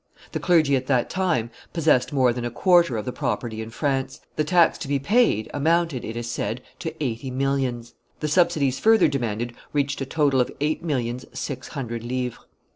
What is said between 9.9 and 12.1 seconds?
a total of eight millions six hundred